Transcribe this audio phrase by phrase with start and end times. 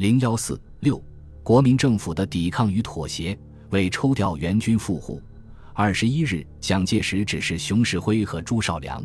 [0.00, 0.98] 零幺四六，
[1.42, 5.20] 国民政府的抵抗与妥协，为抽调援军赴沪。
[5.74, 9.04] 二十一日，蒋介石指示熊式辉和朱绍良，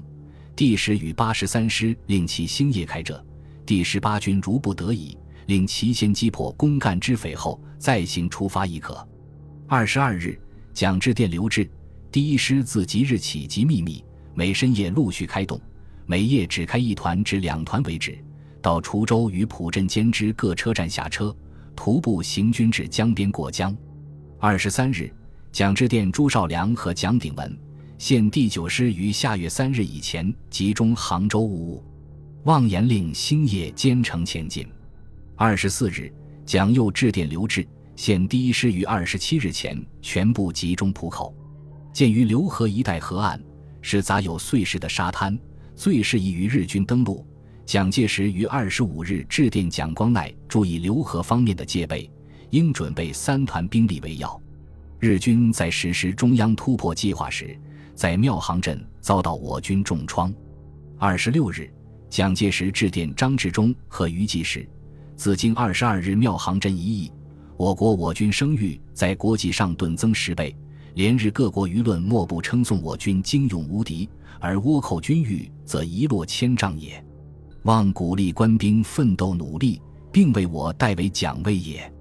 [0.55, 3.21] 第十与八十三师令其星夜开辙，
[3.65, 9.05] 第十八军如不得已，令其先击破公干之匪后，再行出发亦可。
[9.67, 10.39] 二十二日，
[10.73, 11.69] 蒋致电刘志，
[12.09, 14.01] 第一师自即日起即秘密，
[14.33, 15.59] 每深夜陆续开动，
[16.05, 18.17] 每夜只开一团至两团为止，
[18.65, 21.31] 到滁州与浦镇间之各车站下车，
[21.75, 23.77] 徒步行军至江边过江。
[24.39, 25.13] 二十三日。
[25.51, 27.57] 蒋致电朱绍良和蒋鼎文，
[27.99, 31.83] 现第九师于下月三日以前集中杭州务务，
[32.45, 34.67] 望言令星夜兼程前进。
[35.35, 36.11] 二十四日，
[36.43, 41.33] 蒋又致电刘志，现第一师于二十七日前全部集中浦口。
[41.93, 43.39] 鉴于浏河一带河岸
[43.79, 45.37] 是杂有碎石的沙滩，
[45.75, 47.23] 最适宜于日军登陆。
[47.65, 52.07] 蒋介石于二十五日致电蒋光鼐，注意浏河方面的戒备，
[52.51, 54.39] 应准备三团兵力为要。
[54.99, 57.59] 日军在实施中央突破计划时，
[57.95, 60.31] 在庙行镇遭到我军重创。
[60.99, 61.67] 二十六日，
[62.07, 64.67] 蒋介石致电张治中和余济时，
[65.15, 67.11] 自经二十二日庙行镇一役，
[67.57, 70.55] 我国我军声誉在国际上顿增十倍，
[70.93, 74.07] 连日各国舆论莫不称颂我军精勇无敌，
[74.39, 77.03] 而倭寇军誉则一落千丈也。
[77.65, 79.79] 望鼓励官兵奋斗努力，
[80.11, 81.93] 并为我代为奖慰也。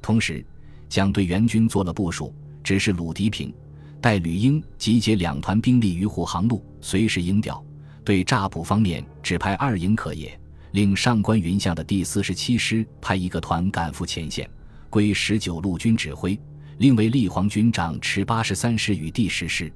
[0.00, 0.42] 同时。
[0.88, 3.52] 将对援军做了部署，指示鲁涤平、
[4.00, 7.60] 戴吕英集结两团兵力于沪航路，随时应调。
[8.04, 10.38] 对乍浦方面只派二营可也，
[10.70, 14.48] 令上官云相的第四十七师派一个团赶赴前线，
[14.88, 16.38] 归十九路军指挥。
[16.78, 19.72] 另为立煌军长持八十三师与第十师，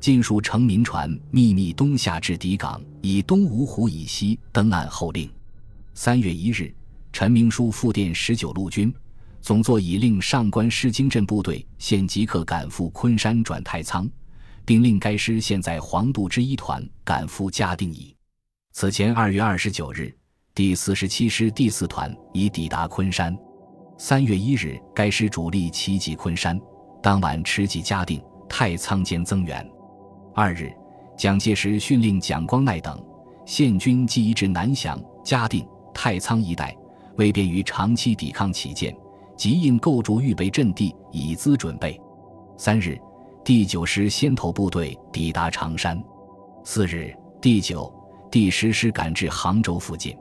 [0.00, 5.30] 尽数乘民船秘密东下至底港，以东芜湖以西登岸候令。
[5.92, 6.74] 三月一日，
[7.12, 8.92] 陈明书复电十九路军。
[9.42, 14.08] 总座已令上官师经镇部队现即刻赶赴昆山转太仓，
[14.64, 18.14] 并令该师现在黄渡之一团赶赴嘉定矣。
[18.72, 20.14] 此前二月二十九日，
[20.54, 23.36] 第四十七师第四团已抵达昆山。
[23.98, 26.58] 三月一日，该师主力齐集昆山，
[27.02, 29.70] 当晚吃集嘉定、太仓间增援。
[30.32, 30.72] 二日，
[31.16, 33.02] 蒋介石训令蒋光鼐等，
[33.44, 36.76] 现军即移至南翔、嘉定、太仓一带，
[37.16, 38.96] 为便于长期抵抗起见。
[39.36, 41.98] 即应构筑预备阵地，以资准备。
[42.56, 43.00] 三日，
[43.42, 46.00] 第九师先头部队抵达长山。
[46.62, 47.92] 四日，第九、
[48.30, 50.14] 第十师赶至杭州附近。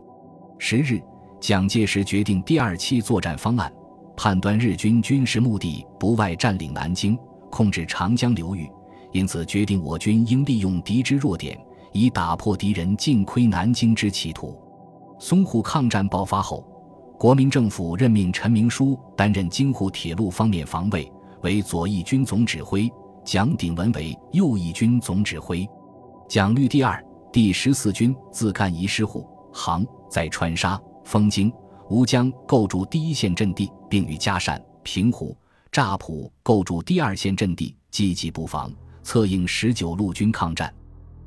[0.57, 1.01] 十日，
[1.39, 3.71] 蒋介石决定第二期作战方案，
[4.15, 7.19] 判断日军军事目的不外占领南京、
[7.51, 8.71] 控制长江流域，
[9.11, 11.59] 因此决定我军应利用敌之弱点，
[11.91, 14.57] 以打破敌人进窥南京之企图。
[15.19, 16.65] 淞沪抗战爆发后。
[17.17, 21.11] 国民政府任命陈明书担任京沪铁路方面防卫，
[21.41, 22.89] 为左翼军总指挥；
[23.25, 25.67] 蒋鼎文为右翼军总指挥。
[26.29, 31.51] 蒋律第二、第十四军自赣移师沪、杭，在川沙、丰京、
[31.89, 35.35] 吴江构筑第一线阵地，并与嘉善、平湖、
[35.73, 38.71] 乍浦构筑第二线阵地，积极布防，
[39.09, 40.71] 策应十九路军抗战。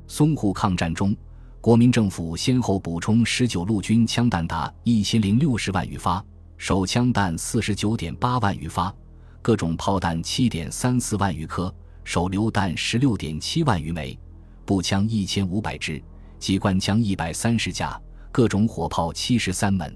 [0.07, 1.13] 淞沪抗战中。
[1.59, 6.23] 国民政府先后补充十九路军枪弹达一千零六十万余发，
[6.57, 8.93] 手枪弹四十九点八万余发，
[9.41, 14.17] 各种炮弹七点三四万余颗，手榴弹十六点七万余枚，
[14.63, 16.01] 步枪一千五百支，
[16.39, 18.01] 机关枪一百三十架，
[18.31, 19.93] 各种火炮七十三门。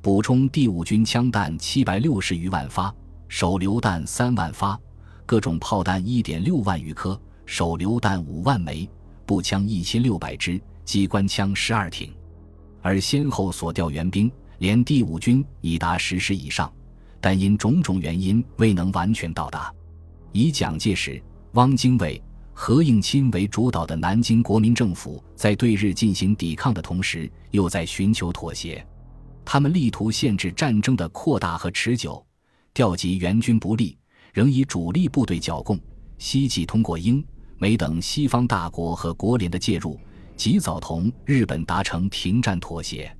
[0.00, 2.94] 补充第五军枪弹七百六十余万发，
[3.26, 4.78] 手榴弹三万发，
[5.28, 8.88] 各种炮弹一点六万余颗，手榴弹五万枚，
[9.26, 10.58] 步枪一千六百支。
[10.86, 12.10] 机关枪十二挺，
[12.80, 16.72] 而先后所调援兵连第五军已达十师以上，
[17.20, 19.70] 但因种种原因未能完全到达。
[20.32, 21.22] 以蒋介石、
[21.52, 22.18] 汪精卫、
[22.54, 28.82] 何应钦为主导的南京国民政府，在对日进行抵抗的同时，又在寻求妥协。
[29.44, 32.26] 他们力图限制战争的扩大和持久，
[32.72, 33.97] 调集援军不利，
[34.32, 35.78] 仍以主力部队剿共，
[36.18, 37.24] 希冀通过英
[37.58, 39.98] 美等西方大国和国联的介入。
[40.38, 43.12] 及早同日本达成停战妥协。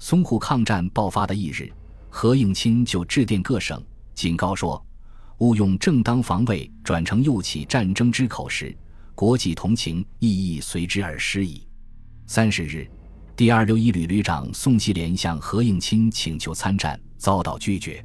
[0.00, 1.70] 淞沪抗战爆发的一日，
[2.08, 3.80] 何应钦就致电各省，
[4.14, 4.82] 警告说
[5.40, 8.74] ：“勿用正当防卫转成诱起战争之口时，
[9.14, 11.68] 国际同情意义随之而失矣。”
[12.26, 12.90] 三十日，
[13.36, 18.02] 第二六一旅旅长宋希濂向何应钦请求参战，遭到拒绝。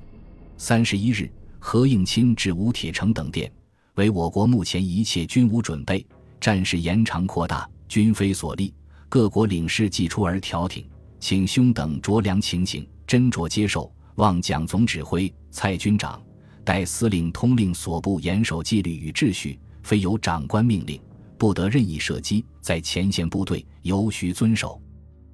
[0.57, 3.51] 三十一日，何应钦致吴铁城等电，
[3.95, 6.05] 为我国目前一切军务准备，
[6.39, 7.69] 战事延长扩大。
[7.87, 8.71] 军非所立，
[9.09, 10.87] 各国领事既出而调停，
[11.19, 16.21] 请兄等酌量情形，斟酌接受，望蒋总指挥，蔡军长
[16.63, 21.01] 代司令通令所部严守纪律与秩序，非由长官命令，
[21.35, 22.45] 不得任意射击。
[22.61, 24.79] 在前线部队尤须遵守。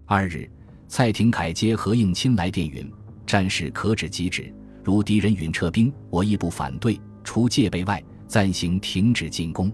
[0.06, 0.50] 二日，
[0.88, 2.90] 蔡廷锴接何应钦来电云：
[3.28, 4.54] 战事可止即止，
[4.86, 7.02] 如敌人允撤兵，我亦不反对。
[7.24, 9.72] 除戒备外，暂行停止进攻。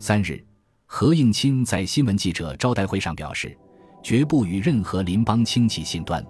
[0.00, 0.44] 三日，
[0.86, 3.56] 何应钦在新闻记者招待会上表示，
[4.02, 6.26] 绝不与任何邻邦轻启信端。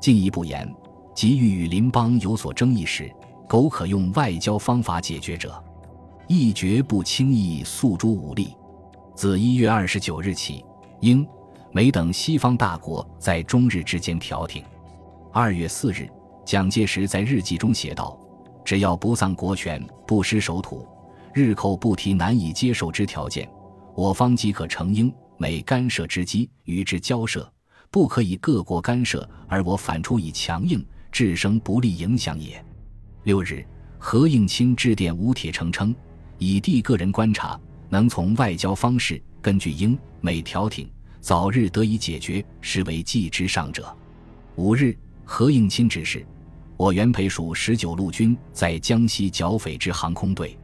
[0.00, 0.68] 进一步言，
[1.14, 3.08] 即欲与邻邦有所争议时，
[3.48, 5.62] 苟可用外交方法解决者，
[6.26, 8.56] 亦绝不轻易诉诸武力。
[9.14, 10.64] 自一月二十九日起，
[11.00, 11.24] 英、
[11.70, 14.64] 美等西方大国在中日之间调停。
[15.32, 16.10] 二月四日，
[16.44, 18.18] 蒋介石在日记中写道。
[18.64, 20.86] 只要不丧国权，不失守土，
[21.34, 23.48] 日寇不提难以接受之条件，
[23.96, 27.52] 我方即可乘英美干涉之机与之交涉，
[27.90, 32.64] 不可以各国干涉而我反出以强硬，致生不利影响也。
[33.24, 33.66] 六日，
[33.98, 35.92] 何应钦致电吴铁城称，
[36.38, 40.88] 以地个人观察，能从外交方式根据英美调停，
[41.20, 43.92] 早日得以解决，实为计之上者。
[44.54, 46.24] 五日，何应钦指示。
[46.76, 50.58] 我原配属十九路军在江西剿匪之航空队，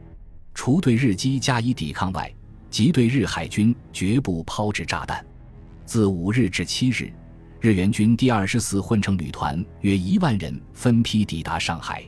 [0.53, 2.29] 除对日机加以抵抗外，
[2.69, 5.25] 即对日海军绝不抛掷炸弹。
[5.85, 7.09] 自五日至七日，
[7.61, 12.03] 日援军第二十四混成旅团约一万人分批抵达上海。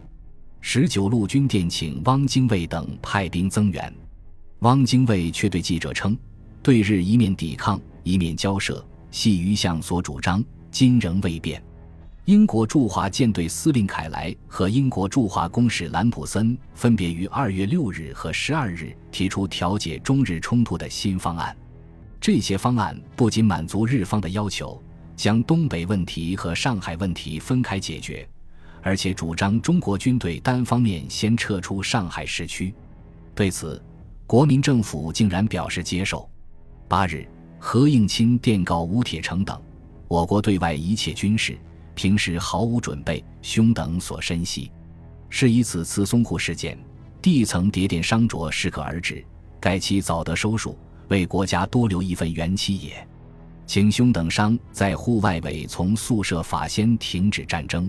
[0.60, 3.94] 十九路军电请汪精卫等派兵增援，
[4.60, 6.18] 汪精卫却对记者称
[6.62, 11.64] ：“对日一面抵抗，一面交涉，系余相所主张，今仍未变。”
[12.26, 21.56] 英国驻华舰队司令凯莱和英国驻华公使兰普森分别于二月六日和十二日提出调解中日冲突的新方案。
[22.20, 24.80] 这些方案不仅满足日方的要求，
[25.16, 28.28] 将东北问题和上海问题分开解决，
[28.84, 32.72] 而且主张中国军队单方面先撤出上海市区。
[33.34, 33.84] 对此，
[34.28, 36.30] 国民政府竟然表示接受。
[36.88, 37.28] 八日，
[37.58, 39.60] 何应钦电告吴铁城等
[40.08, 41.58] ：“我国对外一切军事。”
[42.02, 44.72] 平时毫无准备，兄等所深悉，
[45.30, 46.76] 是以此次淞沪事件，
[47.22, 49.24] 地层叠点伤着适可而止，
[49.60, 50.76] 该期早得收束，
[51.10, 53.08] 为国家多留一份元气也。
[53.68, 57.88] 请兄等商在沪外围从宿舍法先停止战争，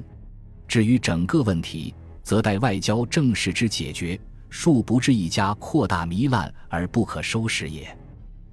[0.69, 4.21] 至于整个问题，则待外交正式之解决，
[4.51, 7.89] 恕不至一家扩大糜烂而不可收拾也。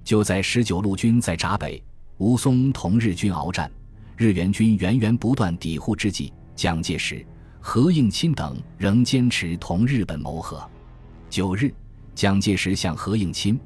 [0.04, 1.84] 就在十九路军在闸北、
[2.16, 3.70] 吴淞同日军鏖战。
[4.20, 7.24] 日援军源源不断抵沪之际，蒋介石、
[7.58, 10.62] 何应钦等仍坚持同日本谋和。
[11.30, 11.72] 九日，
[12.14, 13.58] 蒋介石向何应钦、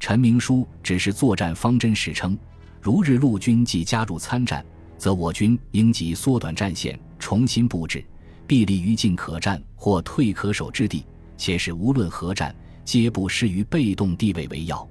[0.00, 2.38] 陈明书指示作战方针时称：
[2.80, 4.64] 如日陆军即加入参战，
[4.96, 8.02] 则我军应即缩短战线，重新布置，
[8.46, 11.04] 必立于进可战或退可守之地，
[11.36, 14.88] 且是无论何战，皆不失于被动地位为要。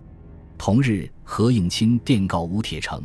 [0.59, 3.01] 同日，何应钦电告吴铁城：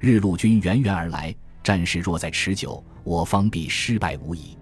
[0.00, 1.32] 日陆军源源而来。
[1.64, 4.56] 战事若再持久，我方必失败无疑。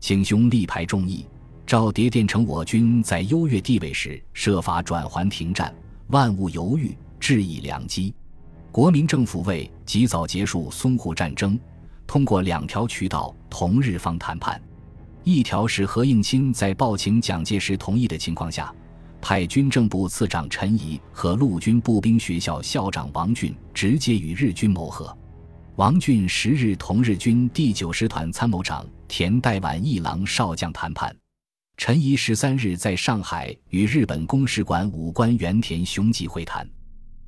[0.00, 1.24] 请兄力排众议，
[1.64, 5.72] 照谍电称我军在优越地位时，设法转还停战，
[6.08, 8.12] 万物犹豫，致以良机。
[8.72, 11.56] 国民政府为及早结束淞沪战争，
[12.04, 14.60] 通过两条渠道同日方谈判：
[15.22, 18.74] 一条是何应钦在报请蒋介石同意的情况下，
[19.20, 25.16] 派军政部次长陈仪和陆军步兵学校校长王俊直接与日军谋和。
[25.80, 31.16] 王俊十日同日军第九师团参谋长田代晚一郎少将谈判，
[31.78, 36.68] 陈仪十三日在上海与日本公使馆武官原田雄吉会谈。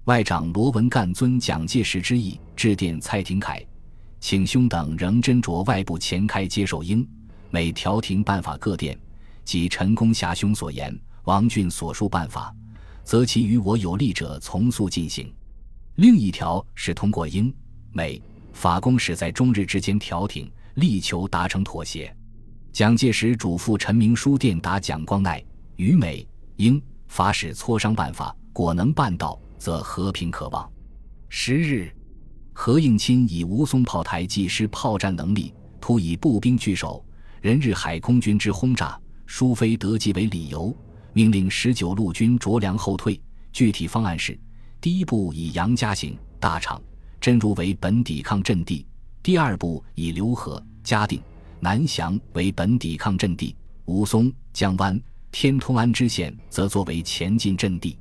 [0.04, 3.66] 外长罗文干遵蒋介石之意，致电蔡廷锴，
[4.20, 7.08] 请兄等仍斟酌外部前开接受英
[7.48, 8.94] 美调停办法各电，
[9.46, 10.94] 即陈公侠兄所言，
[11.24, 12.54] 王俊所述办法，
[13.02, 15.32] 则其与我有利者从速进行。
[15.94, 17.50] 另一条是通过英
[17.92, 18.20] 美。
[18.52, 22.14] 法公使在中日之间调停，力求达成妥协。
[22.72, 25.44] 蒋介石嘱咐陈明书电达蒋光鼐，
[25.76, 30.70] 于美、英、法使磋商办法，果能办到，则和平可望。
[31.28, 31.90] 十日，
[32.52, 37.04] 何应钦以吴淞炮台既失炮战能力，突以步兵据守，
[37.40, 40.74] 人日海空军之轰炸，殊非得计为理由，
[41.12, 43.20] 命令十九路军着粮后退。
[43.52, 44.38] 具体方案是：
[44.80, 46.80] 第一步以杨家行、大厂。
[47.22, 48.84] 真如为本抵抗阵地，
[49.22, 51.22] 第二步以刘河、嘉定、
[51.60, 55.00] 南翔为本抵抗阵地，吴淞、江湾、
[55.30, 57.96] 天通安支线则作为前进阵地。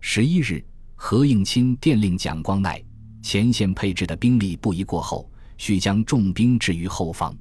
[0.00, 0.64] 十一日，
[0.96, 2.82] 何应钦电令蒋光鼐，
[3.22, 7.32] 前线配置的兵力不宜过后，需将重兵置于后方。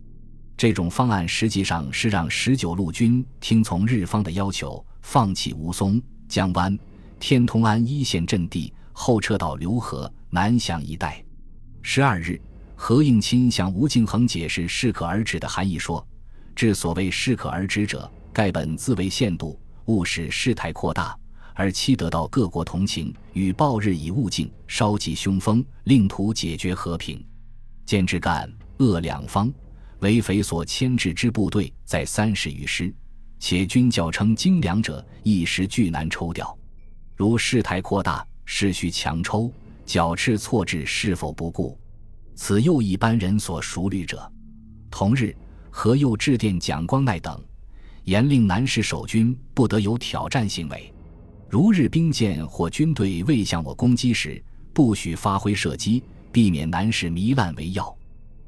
[0.56, 6.78] 这种方案实际上是让十九路军听从日方的要求，放弃吴淞、江湾、
[7.20, 11.24] 天通安一线阵地，后撤到浏河、南翔一带。
[11.82, 12.38] 十二日，
[12.76, 16.06] 何应钦向吴敬恒解释“适可而止”的含义，说
[16.54, 21.18] ：“至所谓适可而止者，盖本自为限度，勿使事态扩大，
[21.54, 27.26] 而期得到各国同情，与暴日以勿境，稍济凶风，令图解决和平。
[27.86, 29.50] 见之干鄂两方。”
[30.00, 32.94] 为匪所牵制之部队在三十余师，
[33.40, 36.56] 且军教称精良者一时俱难抽调。
[37.16, 39.50] 如事态扩大，势需强抽，
[39.86, 41.78] 矫斥错置是否不顾？
[42.36, 44.30] 此又一般人所熟虑者。
[44.92, 45.36] 同日，
[45.70, 47.42] 何又致电蒋光鼐等，
[48.04, 50.92] 严令南市守军不得有挑战行为。
[51.50, 57.96] 如日兵舰或军队未向我攻击时，不许发挥射击，避免南市糜烂为要。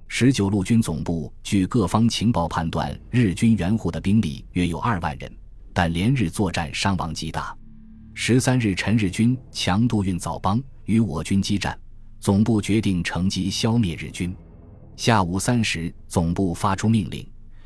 [0.10, 5.32] 十九路军总部据各方情报判断，日军援护的兵力约有二万人，
[5.74, 7.56] 但连日作战伤亡极大。
[8.20, 11.80] 十三日，陈日军强渡运枣帮，与我军激战，
[12.20, 14.36] 总部决定乘机消灭日军。
[14.96, 17.26] 下午三时，总部发出命令，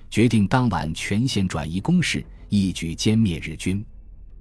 [0.10, 3.84] 决定当晚全线转移攻势，一举歼灭日军。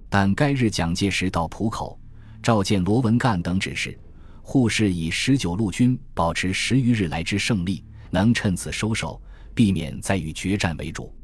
[0.08, 1.96] 但该日蒋介石到浦口，
[2.42, 3.96] 召见罗文干等指示，
[4.42, 7.84] 护士以十九路军保持十余日来之胜利。
[8.10, 9.22] 能趁此收手，
[9.54, 11.14] 避免再与决战为主。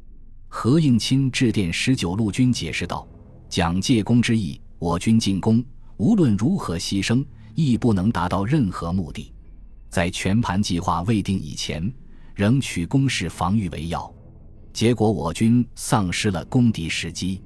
[0.47, 3.05] 何应钦致电十九路军解释道
[3.49, 5.63] ：“蒋介公之意，我军进攻
[5.97, 9.33] 无论如何牺牲，亦不能达到任何目的。
[9.89, 11.91] 在全盘计划未定以前，
[12.35, 14.13] 仍取攻势防御为要。
[14.71, 17.41] 结果我军丧失了攻敌时机。”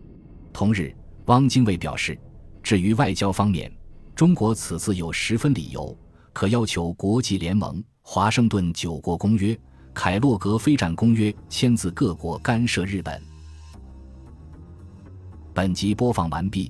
[0.52, 0.94] 同日，
[1.28, 2.20] 汪精卫表示
[2.62, 3.72] ：“至于外交方面，
[4.14, 5.98] 中国此次有十分理由，
[6.34, 9.58] 可要求国际联盟。”华盛顿九国公约、
[9.94, 13.22] 凯洛格非战公约签字各国干涉日本。
[15.54, 16.70] 本集播放完毕，